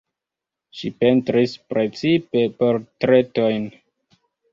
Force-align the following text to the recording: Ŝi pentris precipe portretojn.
Ŝi 0.77 0.89
pentris 1.01 1.53
precipe 1.73 2.41
portretojn. 2.63 3.69